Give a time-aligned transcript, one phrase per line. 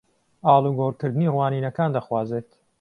[0.45, 2.49] ئاڵوگۆڕکردنی ڕوانینەکان دەخوازێت